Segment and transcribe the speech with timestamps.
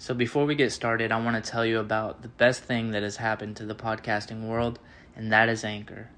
[0.00, 3.02] So, before we get started, I want to tell you about the best thing that
[3.02, 4.78] has happened to the podcasting world,
[5.14, 6.08] and that is Anchor.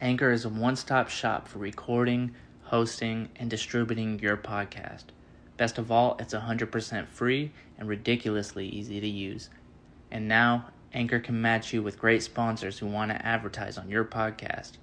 [0.00, 2.36] Anchor is a one stop shop for recording,
[2.66, 5.06] hosting, and distributing your podcast.
[5.56, 9.50] Best of all, it's 100% free and ridiculously easy to use.
[10.12, 14.04] And now, Anchor can match you with great sponsors who want to advertise on your
[14.04, 14.74] podcast.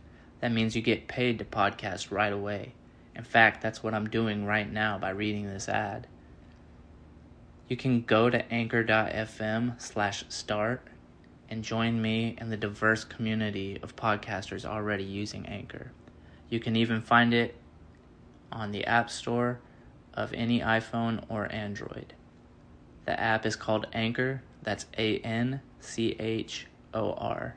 [0.41, 2.73] That means you get paid to podcast right away.
[3.15, 6.07] In fact, that's what I'm doing right now by reading this ad.
[7.71, 10.85] You can go to anchor.fm slash start
[11.47, 15.93] and join me and the diverse community of podcasters already using Anchor.
[16.49, 17.55] You can even find it
[18.51, 19.61] on the App Store
[20.13, 22.13] of any iPhone or Android.
[23.05, 27.55] The app is called Anchor, that's A N C H O R.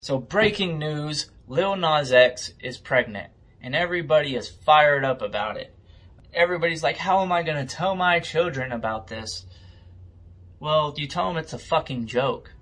[0.00, 3.30] So, breaking news Lil Nas X is pregnant,
[3.62, 5.74] and everybody is fired up about it.
[6.32, 9.46] Everybody's like, How am I going to tell my children about this?
[10.58, 12.52] Well, you tell them it's a fucking joke.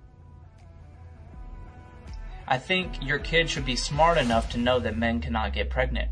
[2.47, 6.09] I think your kid should be smart enough to know that men cannot get pregnant.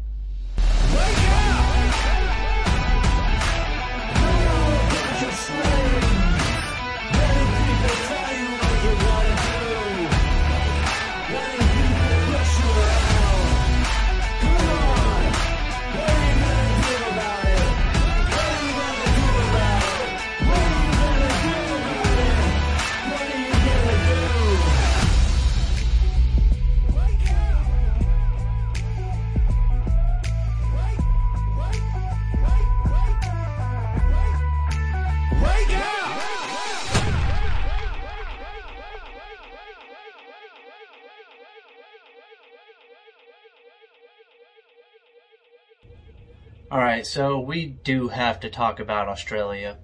[46.70, 49.78] Alright, so we do have to talk about Australia.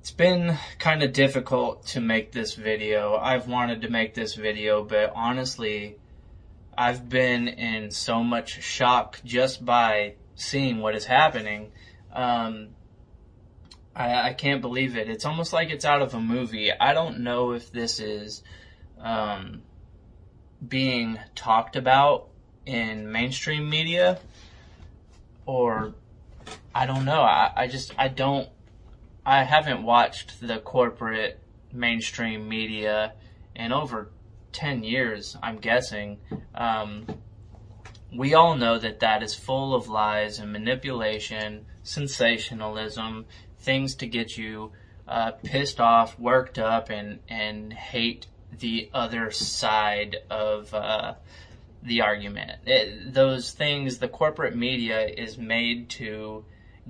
[0.00, 3.16] It's been kind of difficult to make this video.
[3.16, 5.96] I've wanted to make this video, but honestly,
[6.76, 11.72] I've been in so much shock just by seeing what is happening.
[12.12, 12.68] Um,
[13.96, 15.08] I, I, can't believe it.
[15.08, 16.70] It's almost like it's out of a movie.
[16.78, 18.42] I don't know if this is
[19.00, 19.62] um,
[20.68, 22.28] being talked about
[22.66, 24.20] in mainstream media
[25.46, 25.94] or
[26.74, 27.22] I don't know.
[27.22, 28.48] I, I just I don't
[29.24, 31.40] I haven't watched the corporate
[31.72, 33.14] mainstream media
[33.54, 34.10] in over
[34.52, 36.18] 10 years, I'm guessing.
[36.54, 37.06] Um,
[38.14, 43.24] we all know that that is full of lies and manipulation, sensationalism,
[43.58, 44.72] things to get you
[45.08, 48.26] uh, pissed off, worked up, and, and hate
[48.58, 51.14] the other side of uh,
[51.82, 52.52] the argument.
[52.66, 56.44] It, those things, the corporate media is made to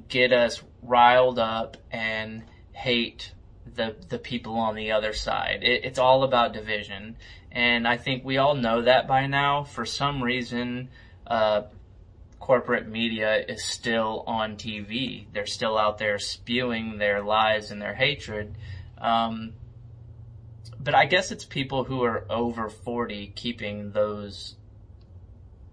[0.08, 2.42] get us riled up and
[2.72, 3.32] hate
[3.74, 5.60] the the people on the other side.
[5.62, 7.16] It, it's all about division,
[7.50, 9.64] and I think we all know that by now.
[9.64, 10.88] For some reason,
[11.26, 11.62] uh,
[12.38, 15.26] corporate media is still on TV.
[15.32, 18.56] They're still out there spewing their lies and their hatred.
[18.98, 19.54] Um,
[20.78, 24.56] but I guess it's people who are over 40 keeping those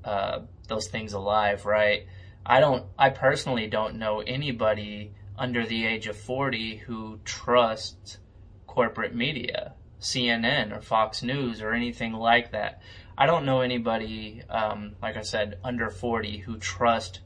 [0.10, 2.08] uh, those things alive, right?
[2.44, 8.18] I don't, I personally don't know anybody under the age of 40 who trusts
[8.66, 12.82] corporate media, CNN or Fox News or anything like that.
[13.20, 17.20] I don't know anybody, um, like I said, under 40 who trust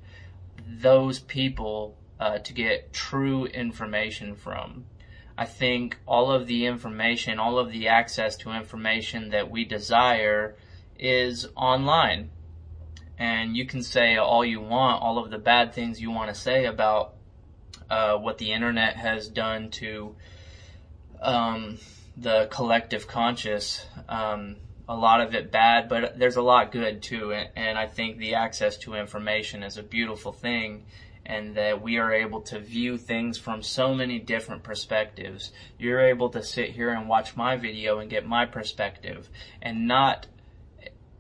[0.67, 4.83] those people uh, to get true information from.
[5.37, 10.57] I think all of the information, all of the access to information that we desire
[10.99, 12.29] is online
[13.23, 16.35] and you can say all you want, all of the bad things you want to
[16.35, 17.13] say about
[17.89, 20.13] uh, what the internet has done to
[21.21, 21.77] um,
[22.17, 23.85] the collective conscious.
[24.09, 24.57] Um,
[24.89, 27.31] a lot of it bad, but there's a lot good too.
[27.31, 30.83] And, and I think the access to information is a beautiful thing
[31.25, 35.53] and that we are able to view things from so many different perspectives.
[35.79, 39.29] You're able to sit here and watch my video and get my perspective
[39.61, 40.27] and not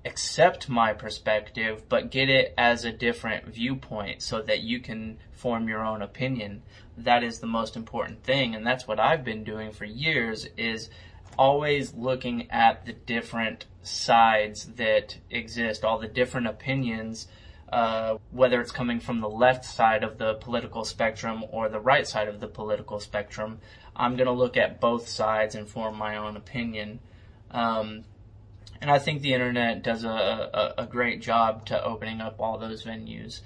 [0.05, 5.67] accept my perspective, but get it as a different viewpoint so that you can form
[5.67, 6.61] your own opinion.
[6.97, 8.53] That is the most important thing.
[8.55, 10.89] And that's what I've been doing for years is
[11.37, 17.27] always looking at the different sides that exist, all the different opinions,
[17.71, 22.07] uh, whether it's coming from the left side of the political spectrum or the right
[22.07, 23.59] side of the political spectrum.
[23.95, 26.99] I'm going to look at both sides and form my own opinion.
[27.51, 28.03] Um,
[28.83, 32.57] and I think the internet does a, a, a great job to opening up all
[32.57, 33.39] those venues.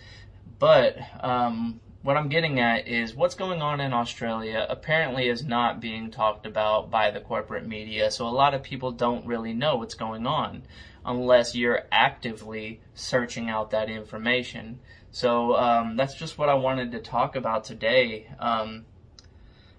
[0.57, 5.80] But um, what I'm getting at is what's going on in Australia apparently is not
[5.80, 8.10] being talked about by the corporate media.
[8.10, 10.63] So a lot of people don't really know what's going on
[11.06, 14.80] unless you're actively searching out that information.
[15.12, 18.28] So um, that's just what I wanted to talk about today.
[18.40, 18.86] Um,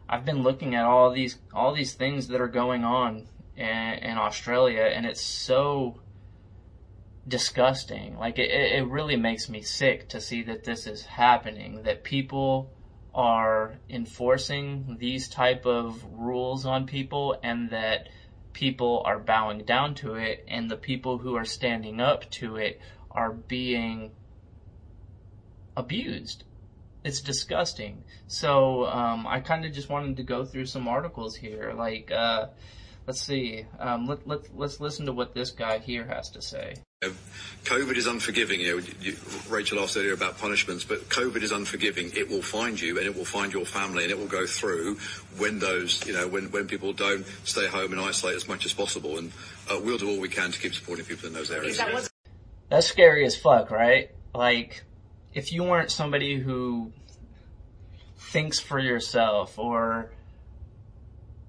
[0.08, 3.26] I've been looking at all these all these things that are going on
[3.58, 6.00] in, in Australia, and it's so
[7.26, 8.16] disgusting.
[8.16, 11.82] Like it, it really makes me sick to see that this is happening.
[11.82, 12.70] That people
[13.14, 18.08] are enforcing these type of rules on people, and that
[18.52, 22.80] people are bowing down to it, and the people who are standing up to it
[23.10, 24.12] are being
[25.76, 26.44] abused.
[27.04, 28.04] It's disgusting.
[28.26, 31.72] So um, I kind of just wanted to go through some articles here.
[31.76, 32.46] Like, uh,
[33.08, 33.64] let's see.
[33.80, 36.74] Um, let, let, let's listen to what this guy here has to say.
[37.64, 38.60] COVID is unforgiving.
[38.60, 39.16] You know, you,
[39.48, 42.10] Rachel asked earlier about punishments, but COVID is unforgiving.
[42.14, 44.96] It will find you, and it will find your family, and it will go through
[45.38, 48.74] when those, you know, when when people don't stay home and isolate as much as
[48.74, 49.16] possible.
[49.16, 49.32] And
[49.70, 51.80] uh, we'll do all we can to keep supporting people in those areas.
[52.68, 54.10] That's scary as fuck, right?
[54.34, 54.84] Like,
[55.32, 56.92] if you weren't somebody who
[58.18, 60.10] thinks for yourself, or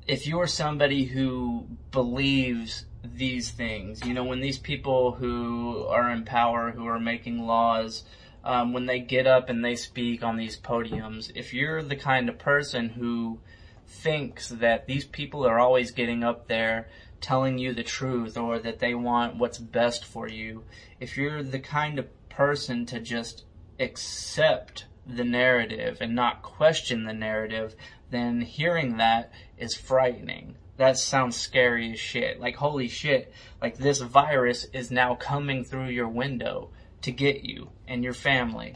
[0.09, 4.03] if you're somebody who believes these things.
[4.03, 8.03] You know, when these people who are in power, who are making laws,
[8.43, 12.27] um, when they get up and they speak on these podiums, if you're the kind
[12.27, 13.39] of person who
[13.85, 16.89] thinks that these people are always getting up there
[17.21, 20.63] telling you the truth or that they want what's best for you,
[20.99, 23.43] if you're the kind of person to just
[23.79, 27.75] accept the narrative and not question the narrative,
[28.11, 32.39] then hearing that is frightening that sounds scary as shit.
[32.39, 36.69] Like, holy shit, like this virus is now coming through your window
[37.01, 38.75] to get you and your family.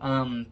[0.00, 0.46] Um,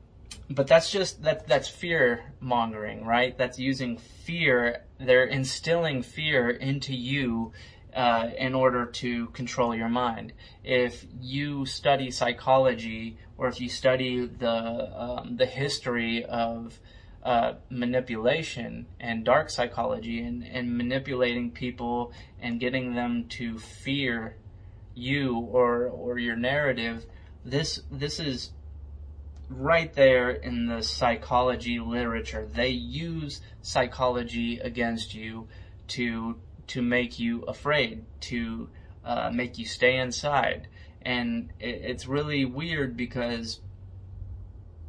[0.50, 3.37] but that's just, that, that's fear mongering, right?
[3.37, 4.84] That's using fear.
[5.00, 7.52] They're instilling fear into you,
[7.96, 10.34] uh, in order to control your mind.
[10.62, 16.78] If you study psychology or if you study the, um, the history of,
[17.25, 24.37] uh, manipulation and dark psychology and, and manipulating people and getting them to fear
[24.94, 27.05] you or or your narrative
[27.44, 28.53] this this is
[29.50, 32.49] right there in the psychology literature.
[32.53, 35.49] They use psychology against you
[35.88, 36.37] to
[36.67, 38.69] to make you afraid to
[39.05, 40.67] uh, make you stay inside.
[41.03, 43.61] And it, it's really weird because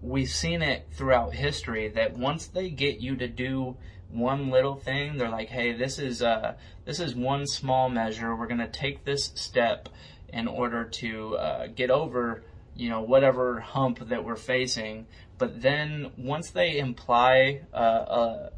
[0.06, 3.76] we've seen it throughout history that once they get you to do
[4.12, 6.56] one little thing, they're like, hey, this is uh,
[6.86, 8.36] this is one small measure.
[8.36, 9.90] We're gonna take this step
[10.30, 12.44] in order to uh, get over,
[12.76, 15.08] you know, whatever hump that we're facing.
[15.38, 18.52] But then once they imply uh, a,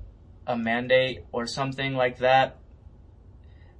[0.47, 2.57] a mandate or something like that,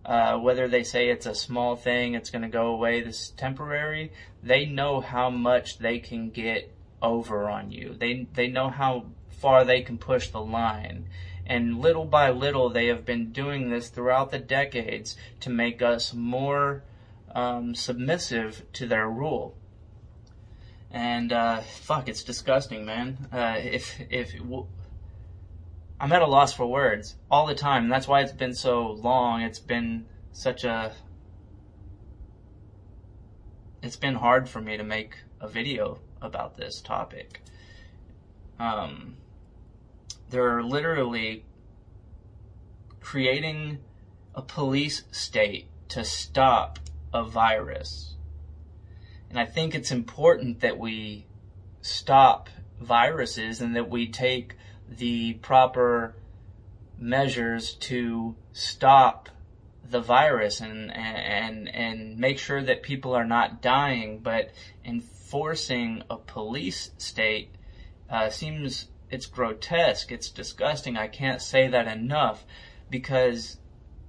[0.06, 3.30] uh, whether they say it's a small thing, it's going to go away, this is
[3.32, 4.12] temporary,
[4.42, 6.72] they know how much they can get
[7.02, 7.96] over on you.
[7.98, 11.08] They they know how far they can push the line.
[11.46, 16.14] And little by little, they have been doing this throughout the decades to make us
[16.14, 16.84] more
[17.34, 19.56] um, submissive to their rule.
[20.92, 23.30] And uh, fuck, it's disgusting, man.
[23.32, 24.34] Uh, if if
[26.00, 27.90] I'm at a loss for words all the time.
[27.90, 29.42] That's why it's been so long.
[29.42, 30.94] It's been such a.
[33.82, 37.42] It's been hard for me to make a video about this topic.
[38.60, 39.18] Um,
[40.30, 41.46] they're literally
[43.02, 43.80] creating
[44.36, 46.80] a police state to stop
[47.14, 48.16] a virus.
[49.30, 51.26] And I think it's important that we
[51.82, 54.56] stop viruses and that we take
[54.90, 56.16] the proper
[57.00, 59.30] measures to stop
[59.90, 64.52] the virus and, and, and make sure that people are not dying, but
[64.84, 67.54] in Forcing a police state
[68.10, 70.98] uh, seems it's grotesque, it's disgusting.
[70.98, 72.46] I can't say that enough
[72.90, 73.58] because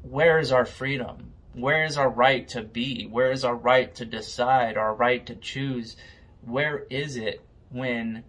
[0.02, 1.32] where is our freedom?
[1.54, 3.04] Where is our right to be?
[3.06, 4.76] Where is our right to decide?
[4.76, 5.96] Our right to choose?
[6.42, 8.24] Where is it when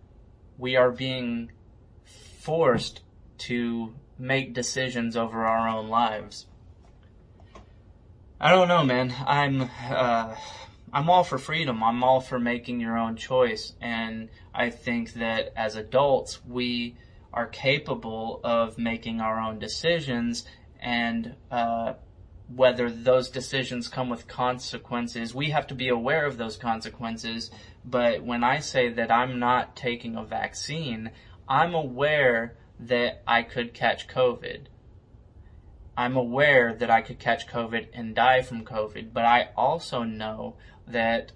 [0.58, 1.52] we are being
[2.40, 3.02] forced
[3.40, 6.48] to make decisions over our own lives?
[8.42, 9.14] I don't know, man.
[9.26, 10.36] I'm, uh,
[10.94, 11.84] I'm all for freedom.
[11.84, 13.74] I'm all for making your own choice.
[13.82, 16.96] And I think that as adults, we
[17.32, 20.46] are capable of making our own decisions
[20.80, 21.94] and, uh,
[22.56, 27.52] whether those decisions come with consequences, we have to be aware of those consequences,
[27.86, 31.12] But when I say that I'm not taking a vaccine,
[31.48, 34.66] I'm aware that I could catch COVID.
[35.98, 40.56] I'm aware that I could catch COVID and die from COVID, but I also know
[40.90, 41.32] that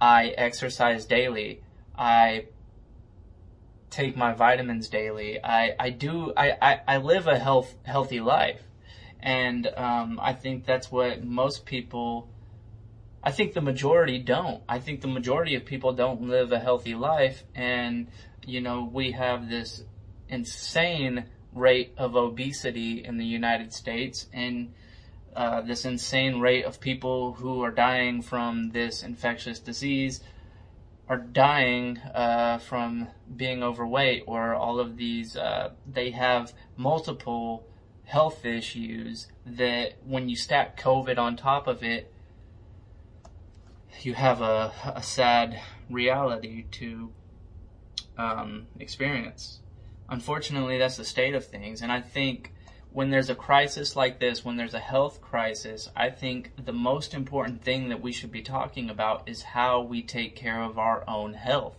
[0.00, 1.62] I exercise daily.
[1.96, 2.46] I
[3.90, 5.42] take my vitamins daily.
[5.42, 8.60] I, I do, I, I, I live a health, healthy life.
[9.20, 12.28] And, um, I think that's what most people,
[13.22, 14.62] I think the majority don't.
[14.68, 17.44] I think the majority of people don't live a healthy life.
[17.54, 18.08] And,
[18.44, 19.84] you know, we have this
[20.28, 24.74] insane rate of obesity in the United States and,
[25.36, 30.20] uh, this insane rate of people who are dying from this infectious disease
[31.08, 37.66] are dying uh, from being overweight or all of these uh, they have multiple
[38.04, 42.12] health issues that when you stack covid on top of it
[44.02, 47.10] you have a, a sad reality to
[48.18, 49.60] um, experience.
[50.08, 52.53] Unfortunately that's the state of things and i think
[52.94, 57.12] when there's a crisis like this, when there's a health crisis, I think the most
[57.12, 61.02] important thing that we should be talking about is how we take care of our
[61.08, 61.76] own health.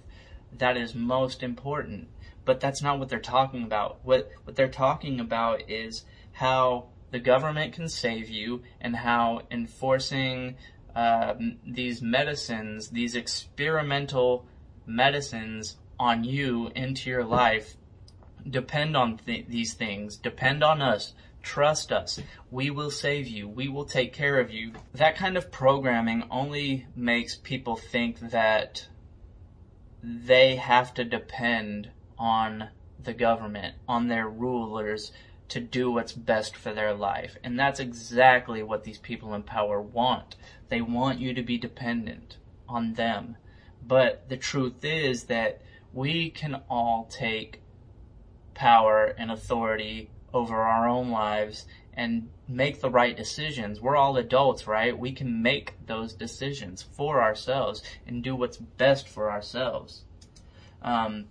[0.58, 2.10] That is most important.
[2.44, 4.00] But that's not what they're talking about.
[4.04, 6.04] What, what they're talking about is
[6.34, 10.58] how the government can save you and how enforcing
[10.98, 14.46] um, these medicines, these experimental
[14.86, 17.78] medicines on you into your life
[18.50, 20.18] Depend on th- these things.
[20.18, 21.14] Depend on us.
[21.42, 22.20] Trust us.
[22.50, 23.48] We will save you.
[23.48, 24.74] We will take care of you.
[24.94, 28.88] That kind of programming only makes people think that
[30.02, 35.12] they have to depend on the government, on their rulers
[35.50, 37.38] to do what's best for their life.
[37.44, 40.36] And that's exactly what these people in power want.
[40.70, 42.38] They want you to be dependent
[42.68, 43.38] on them.
[43.86, 45.62] But the truth is that
[45.94, 47.62] we can all take
[48.56, 53.80] power and authority over our own lives and make the right decisions.
[53.80, 54.98] We're all adults, right?
[54.98, 60.04] We can make those decisions for ourselves and do what's best for ourselves.
[60.82, 61.26] Um,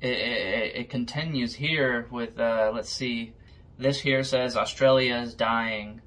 [0.00, 3.32] it, it, it, continues here with, uh, let's see,
[3.78, 6.00] this here says Australia is dying.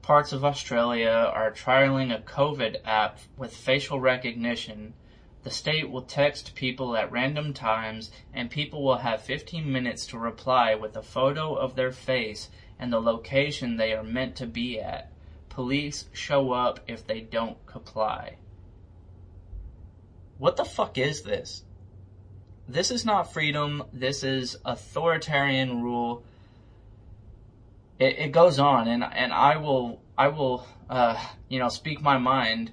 [0.00, 4.94] Parts of Australia are trialing a COVID app with facial recognition
[5.42, 10.18] the state will text people at random times and people will have 15 minutes to
[10.18, 14.80] reply with a photo of their face and the location they are meant to be
[14.80, 15.10] at.
[15.48, 18.36] Police show up if they don't comply.
[20.38, 21.64] What the fuck is this?
[22.68, 23.82] This is not freedom.
[23.92, 26.22] This is authoritarian rule.
[27.98, 32.16] It, it goes on, and and I will I will uh, you know speak my
[32.16, 32.70] mind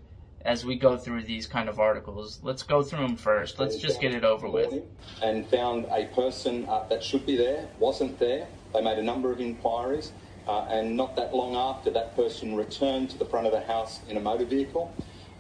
[0.47, 2.39] as we go through these kind of articles.
[2.41, 3.59] Let's go through them first.
[3.59, 4.81] Let's just get it over with.
[5.21, 8.47] And found a person uh, that should be there, wasn't there.
[8.73, 10.13] They made a number of inquiries,
[10.47, 13.99] uh, and not that long after, that person returned to the front of the house
[14.07, 14.93] in a motor vehicle.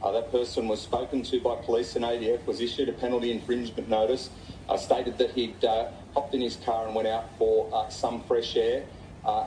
[0.03, 3.89] Uh, that person was spoken to by police and ADF, was issued a penalty infringement
[3.89, 4.29] notice,
[4.67, 8.21] uh, stated that he'd uh, hopped in his car and went out for uh, some
[8.23, 8.83] fresh air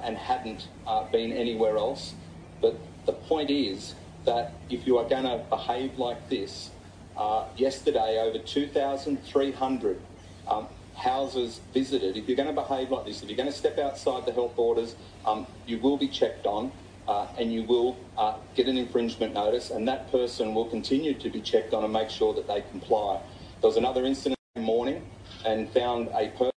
[0.05, 0.69] and hadn't
[1.11, 2.15] been anywhere else.
[2.61, 2.77] But
[3.07, 6.71] the point is, that if you are going to behave like this,
[7.17, 10.01] uh, yesterday over 2,300
[10.49, 12.17] um, houses visited.
[12.17, 14.59] If you're going to behave like this, if you're going to step outside the health
[14.59, 14.97] orders,
[15.27, 16.73] um, you will be checked on.
[17.09, 21.29] Uh, and you will uh, get an infringement notice, and that person will continue to
[21.29, 23.21] be checked on and make sure that they comply.
[23.61, 25.05] There was another incident in the morning
[25.45, 26.53] and found a person.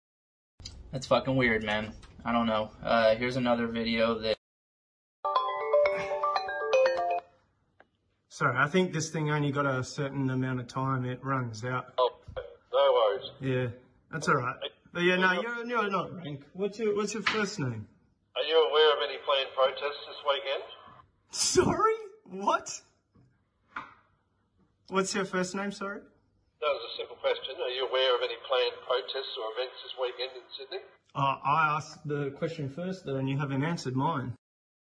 [0.91, 1.93] That's fucking weird, man.
[2.23, 2.69] I don't know.
[2.83, 4.37] Uh, here's another video that
[8.33, 11.93] Sorry, I think this thing only got a certain amount of time it runs out.
[11.99, 12.09] Oh,
[12.73, 13.29] no worries.
[13.39, 13.67] Yeah,
[14.11, 14.55] that's all right.
[14.91, 16.41] But yeah, no, you're, you're not rank.
[16.53, 17.85] What's your What's your first name?
[18.35, 20.63] Are you aware of any planned protests this weekend?
[21.29, 21.93] Sorry,
[22.31, 22.81] what?
[24.87, 25.71] What's your first name?
[25.71, 25.99] Sorry.
[25.99, 27.53] That was a simple question.
[27.63, 30.79] Are you aware of any planned protests or events this weekend in Sydney?
[31.13, 34.33] Uh, I asked the question first, though, and you haven't answered mine.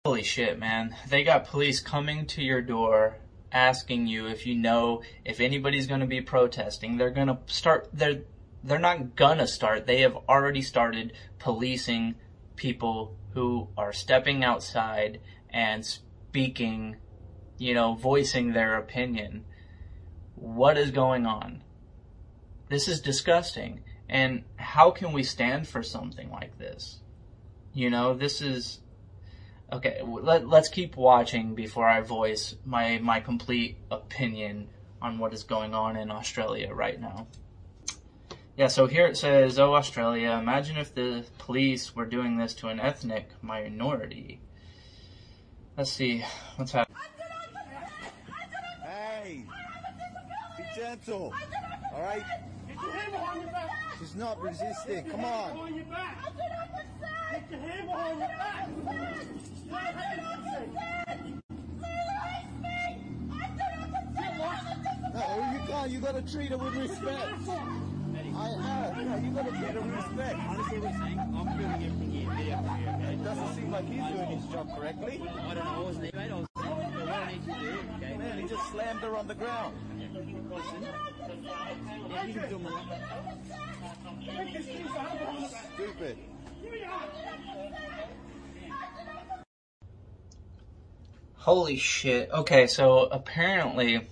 [0.05, 0.95] Holy shit, man.
[1.09, 3.17] They got police coming to your door
[3.53, 6.97] asking you if you know if anybody's going to be protesting.
[6.97, 7.89] They're going to start.
[7.93, 8.23] They're
[8.63, 9.87] they're not gonna start.
[9.87, 12.17] They have already started policing
[12.57, 16.97] people who are stepping outside and speaking,
[17.57, 19.45] you know, voicing their opinion.
[20.35, 21.63] What is going on?
[22.69, 23.85] This is disgusting.
[24.09, 27.01] And how can we stand for something like this?
[27.73, 28.81] You know, this is
[29.71, 34.69] Okay, let, let's keep watching before I voice my, my complete opinion
[35.03, 37.27] on what is going on in Australia right now.
[38.57, 42.69] Yeah, so here it says, Oh, Australia, imagine if the police were doing this to
[42.69, 44.41] an ethnic minority.
[45.77, 46.25] Let's see
[46.57, 46.99] what's happening.
[48.83, 49.45] Hey,
[50.57, 51.33] be gentle.
[51.95, 52.25] All right.
[52.67, 53.71] Get your hand behind your back.
[53.99, 55.05] She's not resisting.
[55.11, 55.49] Come on.
[55.51, 55.87] Get
[57.51, 58.69] your hand behind your back.
[59.71, 60.13] I don't have the back.
[60.13, 61.09] I don't have a side.
[65.15, 65.91] No, you can't.
[65.91, 67.09] You gotta treat her with respect.
[68.37, 68.97] I have.
[68.97, 70.37] Yeah, you gotta treat her with respect.
[70.49, 73.15] Honestly, we're saying I'm doing everything here, video for you, okay?
[73.15, 75.21] It doesn't seem like he's doing his job correctly.
[75.27, 77.55] I don't know, I wasn't even, I was saying, but what I need to do,
[77.97, 78.17] okay?
[78.17, 79.75] Man, he just slammed her on the ground.
[85.75, 86.19] Stupid.
[91.37, 92.31] Holy shit.
[92.31, 94.07] Okay, so apparently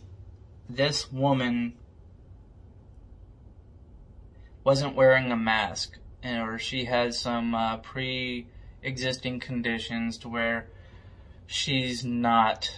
[0.69, 1.75] this woman
[4.65, 10.69] wasn't wearing a mask or she has some uh, pre-existing conditions to where
[11.47, 12.71] she's not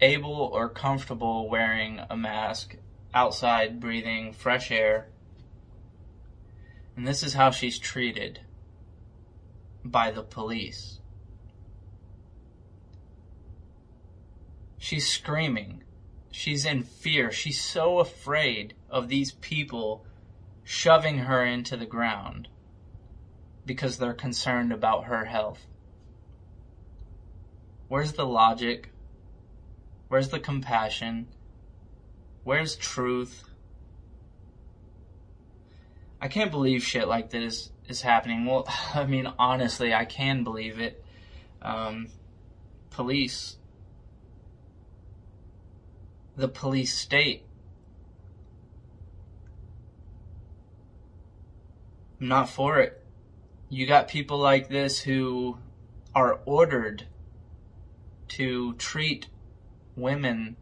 [0.00, 2.76] able or comfortable wearing a mask
[3.14, 5.08] outside breathing fresh air.
[6.96, 8.40] And this is how she's treated
[9.84, 10.98] by the police.
[14.78, 15.82] She's screaming.
[16.30, 17.32] She's in fear.
[17.32, 20.04] She's so afraid of these people
[20.64, 22.48] shoving her into the ground
[23.64, 25.66] because they're concerned about her health.
[27.88, 28.90] Where's the logic?
[30.08, 31.28] Where's the compassion?
[32.48, 33.44] Where's truth?
[36.18, 38.46] I can't believe shit like this is happening.
[38.46, 41.04] Well, I mean, honestly, I can believe it.
[41.60, 42.08] Um,
[42.88, 43.58] police,
[46.36, 47.44] the police state.
[52.18, 53.04] I'm not for it.
[53.68, 55.58] You got people like this who
[56.14, 57.04] are ordered
[58.28, 59.26] to treat
[59.96, 60.56] women,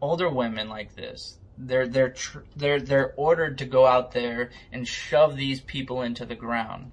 [0.00, 1.38] older women like this.
[1.56, 6.24] They're they're tr- they're they're ordered to go out there and shove these people into
[6.24, 6.92] the ground.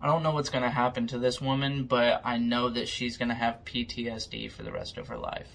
[0.00, 3.16] I don't know what's going to happen to this woman, but I know that she's
[3.16, 5.48] going to have PTSD for the rest of her life.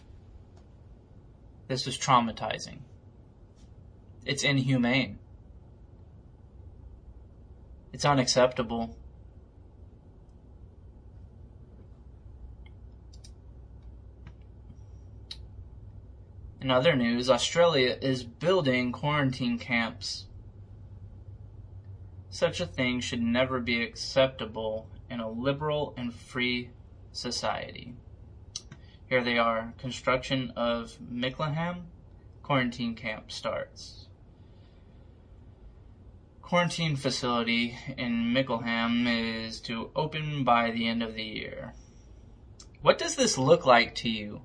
[1.67, 2.79] This is traumatizing.
[4.25, 5.19] It's inhumane.
[7.93, 8.97] It's unacceptable.
[16.61, 20.27] In other news, Australia is building quarantine camps.
[22.29, 26.69] Such a thing should never be acceptable in a liberal and free
[27.11, 27.95] society.
[29.07, 29.73] Here they are.
[29.79, 31.87] Construction of Mickleham
[32.43, 34.07] quarantine camp starts.
[36.43, 41.73] Quarantine facility in Mickleham is to open by the end of the year.
[42.81, 44.41] What does this look like to you?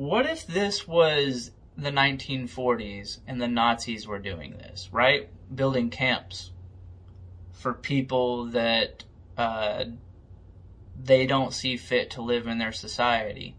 [0.00, 5.28] What if this was the 1940s and the Nazis were doing this, right?
[5.54, 6.52] Building camps
[7.52, 9.04] for people that
[9.36, 9.84] uh,
[10.98, 13.56] they don't see fit to live in their society.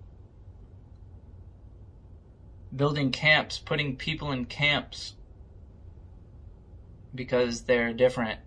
[2.76, 5.14] Building camps, putting people in camps
[7.14, 8.40] because they're different.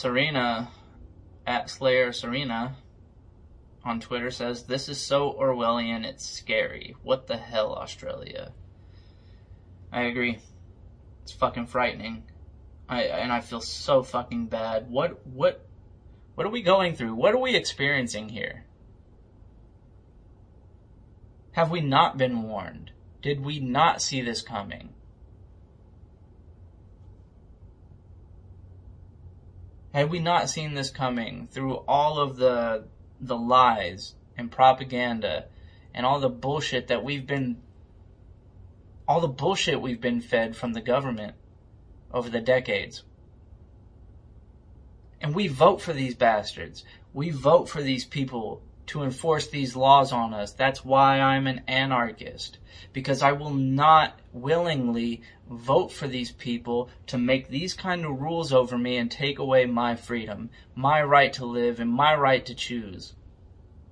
[0.00, 0.70] Serena
[1.46, 2.74] at Slayer Serena
[3.84, 6.96] on Twitter says, This is so Orwellian, it's scary.
[7.02, 8.52] What the hell, Australia?
[9.92, 10.38] I agree.
[11.22, 12.22] It's fucking frightening.
[12.88, 14.90] I and I feel so fucking bad.
[14.90, 15.66] What what
[16.34, 17.14] what are we going through?
[17.14, 18.64] What are we experiencing here?
[21.52, 22.92] Have we not been warned?
[23.20, 24.94] Did we not see this coming?
[29.92, 32.84] Had we not seen this coming through all of the
[33.20, 35.46] the lies and propaganda
[35.92, 37.60] and all the bullshit that we've been
[39.06, 41.34] all the bullshit we've been fed from the government
[42.12, 43.02] over the decades.
[45.20, 46.84] And we vote for these bastards.
[47.12, 50.52] We vote for these people to enforce these laws on us.
[50.52, 52.58] That's why I'm an anarchist.
[52.92, 58.52] Because I will not willingly vote for these people to make these kind of rules
[58.52, 62.54] over me and take away my freedom, my right to live, and my right to
[62.54, 63.14] choose.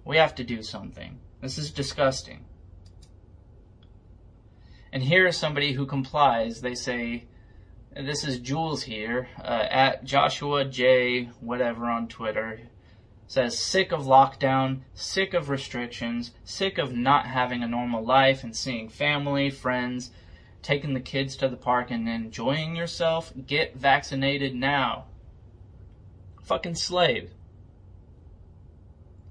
[0.05, 1.21] We have to do something.
[1.41, 2.45] This is disgusting.
[4.93, 6.61] And here is somebody who complies.
[6.61, 7.27] They say,
[7.95, 12.63] this is Jules here, uh, at Joshua J, whatever on Twitter
[13.29, 18.57] says sick of lockdown, sick of restrictions, sick of not having a normal life and
[18.57, 20.11] seeing family, friends,
[20.63, 23.31] taking the kids to the park and enjoying yourself.
[23.47, 25.05] Get vaccinated now.
[26.43, 27.31] Fucking slave.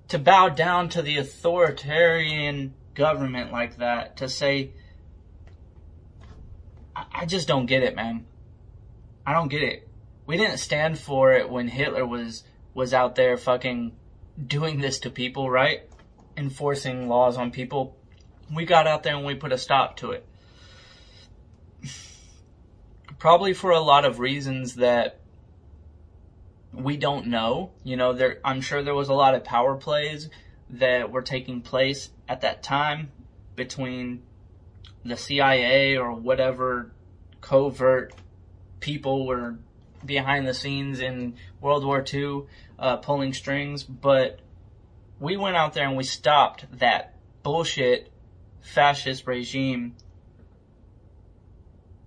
[0.09, 4.73] To bow down to the authoritarian government like that, to say,
[6.95, 8.27] I just don't get it, man.
[9.25, 9.89] I don't get it.
[10.27, 12.43] We didn't stand for it when Hitler was
[12.77, 13.91] was out there fucking
[14.45, 15.81] doing this to people, right?
[16.37, 17.97] Enforcing laws on people.
[18.53, 20.23] We got out there and we put a stop to it.
[23.17, 25.19] Probably for a lot of reasons that
[26.71, 27.71] we don't know.
[27.83, 30.29] You know, there, I'm sure there was a lot of power plays
[30.69, 33.11] that were taking place at that time
[33.55, 34.21] between
[35.03, 36.91] the CIA or whatever
[37.41, 38.13] covert
[38.81, 39.57] people were
[40.05, 42.43] behind the scenes in World War II
[42.79, 44.39] uh, pulling strings, but
[45.19, 48.11] we went out there and we stopped that bullshit
[48.61, 49.95] fascist regime.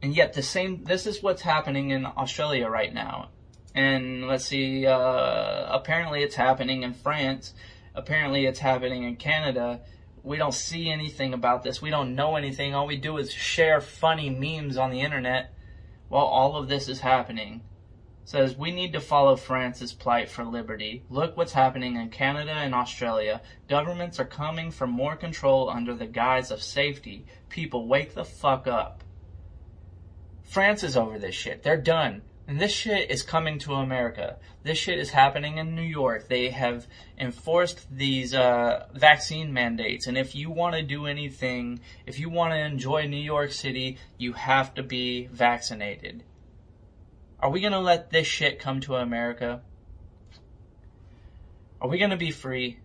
[0.02, 3.30] And yet the same, this is what's happening in Australia right now.
[3.74, 7.54] And let's see, uh, apparently it's happening in France.
[7.94, 9.80] Apparently it's happening in Canada.
[10.22, 11.82] We don't see anything about this.
[11.82, 12.74] We don't know anything.
[12.74, 15.52] All we do is share funny memes on the internet
[16.08, 17.62] while all of this is happening
[18.24, 21.02] says we need to follow France's plight for liberty.
[21.10, 23.40] Look what's happening in Canada and Australia.
[23.68, 27.26] Governments are coming for more control under the guise of safety.
[27.48, 29.02] People, wake the fuck up.
[30.44, 31.62] France is over this shit.
[31.62, 32.22] They're done.
[32.50, 34.36] And this shit is coming to America.
[34.64, 36.26] This shit is happening in New York.
[36.26, 40.08] They have enforced these uh, vaccine mandates.
[40.08, 43.98] And if you want to do anything, if you want to enjoy New York City,
[44.18, 46.24] you have to be vaccinated.
[47.42, 49.62] Are we going to let this shit come to America?
[51.80, 52.78] Are we going to be free?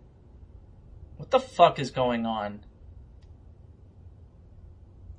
[1.18, 2.60] What the fuck is going on?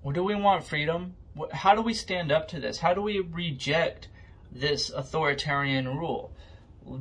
[0.02, 1.15] Or do we want freedom?
[1.52, 2.80] How do we stand up to this?
[2.80, 4.08] How do we reject
[4.52, 6.32] this authoritarian rule?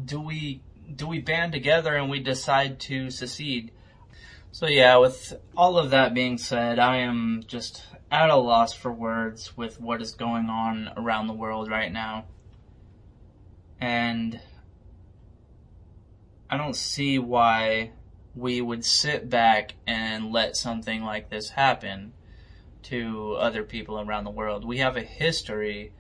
[0.05, 0.61] Do we
[0.95, 3.71] do we band together and we decide to secede?
[4.53, 8.93] So yeah, with all of that being said, I am just at a loss for
[8.93, 12.25] words with what is going on around the world right now.
[13.81, 14.41] And
[16.49, 17.91] I don't see why
[18.35, 22.13] we would sit back and let something like this happen
[22.85, 24.65] to other people around the world.
[24.65, 25.93] We have a history,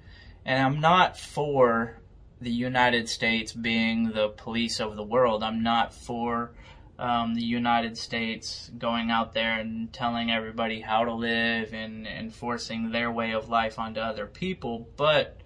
[0.44, 1.98] and I'm not for
[2.40, 5.42] the United States being the police of the world.
[5.42, 6.52] I'm not for
[6.98, 12.90] um, the United States going out there and telling everybody how to live and enforcing
[12.90, 14.88] their way of life onto other people.
[14.96, 15.36] But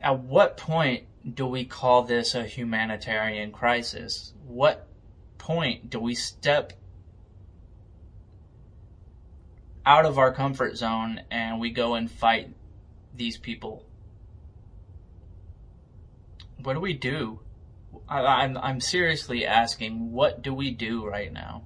[0.00, 4.34] at what point do we call this a humanitarian crisis?
[4.46, 4.86] What
[5.38, 6.74] point do we step
[9.86, 12.50] out of our comfort zone and we go and fight
[13.14, 13.84] these people?
[16.62, 17.40] What do we do?
[18.08, 21.62] I, I'm, I'm seriously asking, what do we do right now?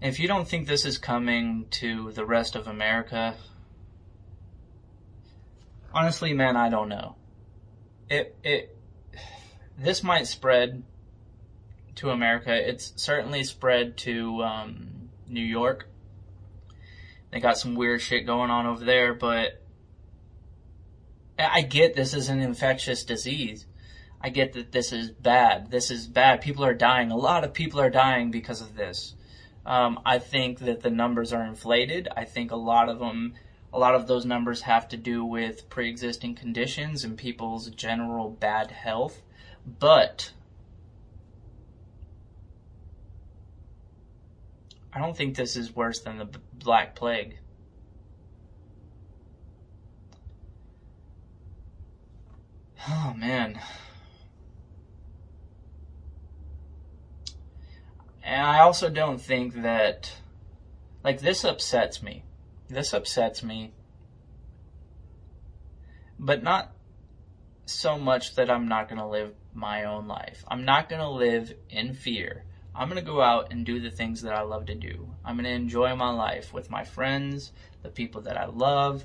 [0.00, 3.36] If you don't think this is coming to the rest of America,
[5.94, 7.14] honestly, man, I don't know.
[8.10, 8.76] It, it,
[9.78, 10.82] this might spread
[11.96, 12.52] to America.
[12.52, 15.88] It's certainly spread to, um, New York.
[17.30, 19.61] They got some weird shit going on over there, but
[21.50, 23.66] I get this is an infectious disease.
[24.20, 25.70] I get that this is bad.
[25.70, 26.40] This is bad.
[26.40, 27.10] People are dying.
[27.10, 29.14] A lot of people are dying because of this.
[29.66, 32.08] Um, I think that the numbers are inflated.
[32.16, 33.34] I think a lot of them,
[33.72, 38.70] a lot of those numbers have to do with pre-existing conditions and people's general bad
[38.70, 39.22] health.
[39.66, 40.32] But
[44.92, 47.38] I don't think this is worse than the Black Plague.
[52.88, 53.60] Oh man.
[58.24, 60.12] And I also don't think that,
[61.02, 62.24] like, this upsets me.
[62.68, 63.72] This upsets me.
[66.18, 66.72] But not
[67.66, 70.44] so much that I'm not going to live my own life.
[70.48, 72.44] I'm not going to live in fear.
[72.74, 75.10] I'm going to go out and do the things that I love to do.
[75.24, 79.04] I'm going to enjoy my life with my friends, the people that I love.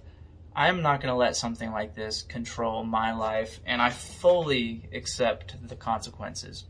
[0.57, 4.89] I am not going to let something like this control my life, and I fully
[4.91, 6.65] accept the consequences.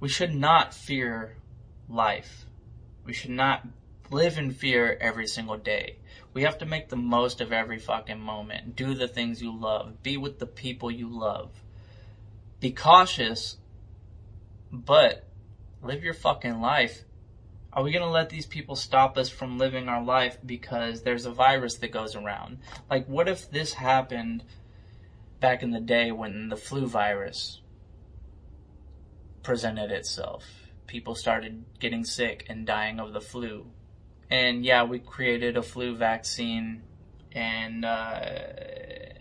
[0.00, 1.36] We should not fear
[1.88, 2.44] life.
[3.04, 3.68] We should not
[4.10, 5.98] live in fear every single day.
[6.34, 8.74] We have to make the most of every fucking moment.
[8.74, 10.02] Do the things you love.
[10.02, 11.52] Be with the people you love.
[12.58, 13.58] Be cautious,
[14.72, 15.24] but
[15.84, 17.04] live your fucking life.
[17.72, 21.24] Are we going to let these people stop us from living our life because there's
[21.24, 22.58] a virus that goes around?
[22.90, 24.42] Like, what if this happened
[25.38, 27.60] back in the day when the flu virus
[29.44, 30.44] presented itself?
[30.88, 33.66] People started getting sick and dying of the flu.
[34.28, 36.82] And yeah, we created a flu vaccine
[37.30, 38.30] and uh,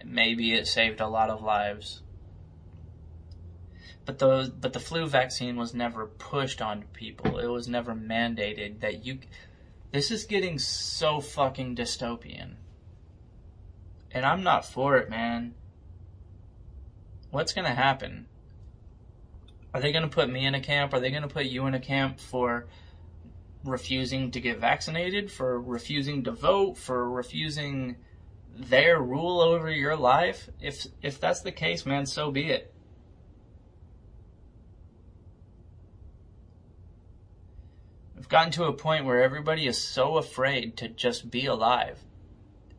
[0.03, 2.01] maybe it saved a lot of lives.
[4.05, 7.37] But the but the flu vaccine was never pushed on people.
[7.37, 9.19] It was never mandated that you.
[9.91, 12.55] This is getting so fucking dystopian,
[14.11, 15.53] and I'm not for it, man.
[17.31, 18.27] What's gonna happen?
[19.73, 20.93] Are they gonna put me in a camp?
[20.93, 22.67] Are they gonna put you in a camp for
[23.63, 25.31] refusing to get vaccinated?
[25.31, 26.77] For refusing to vote?
[26.77, 27.97] For refusing
[28.55, 30.49] their rule over your life?
[30.59, 32.73] If if that's the case, man, so be it.
[38.29, 41.99] Gotten to a point where everybody is so afraid to just be alive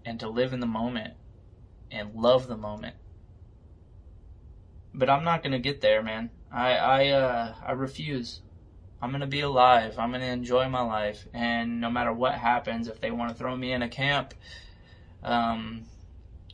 [0.05, 1.15] and to live in the moment
[1.91, 2.95] and love the moment.
[4.95, 6.31] But I'm not gonna get there, man.
[6.53, 8.41] I I uh I refuse.
[9.03, 9.99] I'm gonna be alive.
[9.99, 13.57] I'm gonna enjoy my life, and no matter what happens, if they want to throw
[13.57, 14.35] me in a camp,
[15.23, 15.87] um,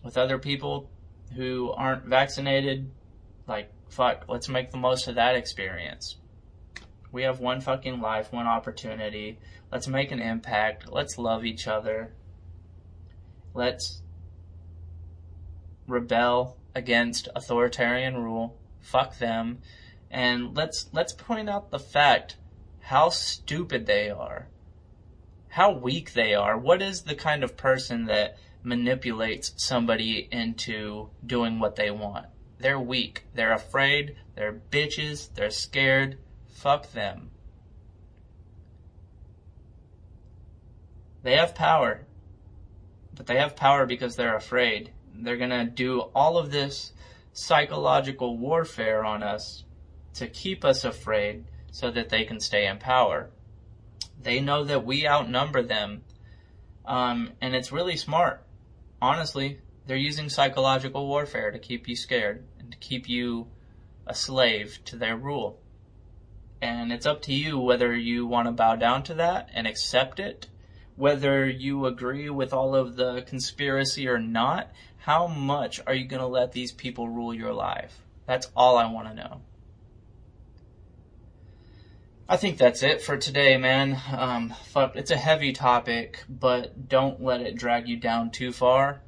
[0.04, 0.88] with other people
[1.34, 2.90] who aren't vaccinated,
[3.46, 6.16] like fuck, let's make the most of that experience.
[7.16, 9.38] We have one fucking life, one opportunity.
[9.72, 10.92] Let's make an impact.
[10.92, 12.12] Let's love each other.
[13.54, 14.02] Let's
[15.86, 18.58] rebel against authoritarian rule.
[18.80, 19.60] Fuck them.
[20.10, 22.36] And let's let's point out the fact
[22.80, 24.48] how stupid they are.
[25.48, 26.58] How weak they are.
[26.58, 32.26] What is the kind of person that manipulates somebody into doing what they want?
[32.58, 33.24] They're weak.
[33.32, 34.16] They're afraid.
[34.34, 35.32] They're bitches.
[35.32, 36.18] They're scared.
[36.56, 37.30] Fuck them.
[41.22, 42.06] They have power.
[43.14, 44.90] But they have power because they're afraid.
[45.14, 46.92] They're gonna do all of this
[47.34, 49.64] psychological warfare on us
[50.14, 53.28] to keep us afraid so that they can stay in power.
[54.22, 56.04] They know that we outnumber them.
[56.86, 58.42] Um, and it's really smart.
[59.02, 63.48] Honestly, they're using psychological warfare to keep you scared and to keep you
[64.06, 65.60] a slave to their rule.
[66.60, 70.18] And it's up to you whether you want to bow down to that and accept
[70.18, 70.46] it,
[70.96, 74.70] whether you agree with all of the conspiracy or not.
[74.98, 78.00] How much are you going to let these people rule your life?
[78.26, 79.40] That's all I want to know.
[82.28, 84.00] I think that's it for today, man.
[84.10, 89.00] Um, fuck, it's a heavy topic, but don't let it drag you down too far.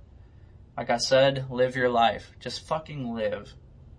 [0.76, 2.30] Like I said, live your life.
[2.38, 3.54] Just fucking live.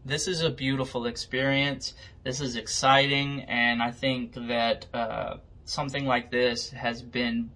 [0.06, 1.94] This is a beautiful experience.
[2.24, 7.52] This is exciting, and I think that uh, something like this has been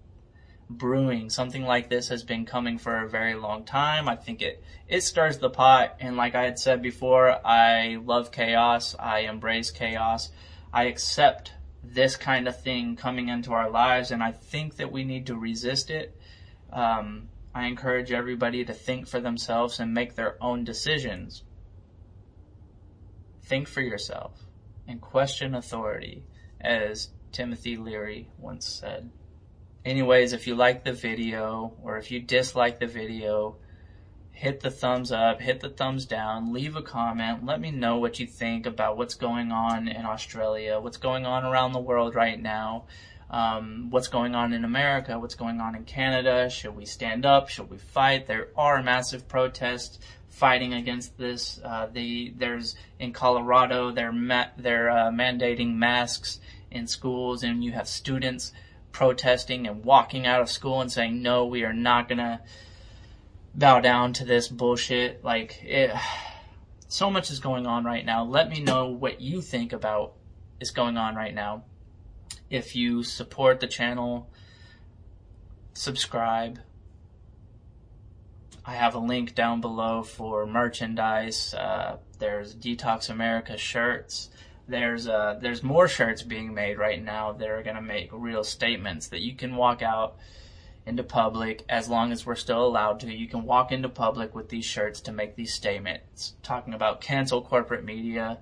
[0.69, 1.29] brewing.
[1.29, 4.09] Something like this has been coming for a very long time.
[4.09, 8.31] I think it it stirs the pot, and like I had said before, I love
[8.31, 8.95] chaos.
[8.99, 10.29] I embrace chaos.
[10.73, 11.53] I accept
[11.83, 15.35] this kind of thing coming into our lives, and I think that we need to
[15.35, 16.17] resist it.
[16.71, 21.43] Um, I encourage everybody to think for themselves and make their own decisions.
[23.43, 24.31] Think for yourself
[24.87, 26.23] and question authority,
[26.61, 29.09] as Timothy Leary once said.
[29.85, 33.57] Anyways, if you like the video or if you dislike the video,
[34.31, 38.19] hit the thumbs up, hit the thumbs down, leave a comment, let me know what
[38.19, 42.41] you think about what's going on in Australia, what's going on around the world right
[42.41, 42.85] now,
[43.29, 47.49] um, what's going on in America, what's going on in Canada, should we stand up,
[47.49, 48.25] should we fight?
[48.25, 49.99] There are massive protests
[50.33, 51.59] fighting against this.
[51.63, 57.71] Uh, the, there's in Colorado, they're, ma- they're uh, mandating masks in schools and you
[57.71, 58.51] have students
[58.91, 62.41] protesting and walking out of school and saying, no, we are not gonna,
[63.53, 65.23] bow down to this bullshit.
[65.23, 65.91] Like, it,
[66.87, 68.23] so much is going on right now.
[68.23, 70.13] Let me know what you think about
[70.59, 71.63] is going on right now.
[72.49, 74.29] If you support the channel,
[75.73, 76.59] subscribe,
[78.65, 81.53] I have a link down below for merchandise.
[81.53, 84.29] Uh, there's Detox America shirts.
[84.67, 89.07] There's uh, there's more shirts being made right now that are gonna make real statements
[89.09, 90.15] that you can walk out
[90.85, 93.13] into public as long as we're still allowed to.
[93.13, 97.41] You can walk into public with these shirts to make these statements talking about cancel
[97.41, 98.39] corporate media.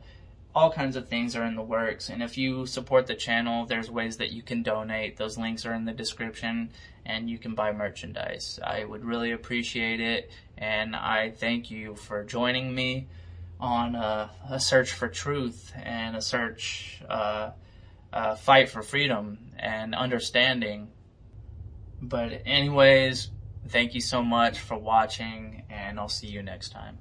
[0.54, 2.10] All kinds of things are in the works.
[2.10, 5.18] And if you support the channel, there's ways that you can donate.
[5.18, 6.72] Those links are in the description
[7.06, 8.60] and you can buy merchandise.
[8.64, 10.30] I would really appreciate it.
[10.58, 13.08] And I thank you for joining me
[13.60, 17.52] on a, a search for truth and a search, uh,
[18.12, 20.90] uh, fight for freedom and understanding.
[22.02, 23.30] But anyways,
[23.70, 26.98] thank you so much for watching and I'll see you next time.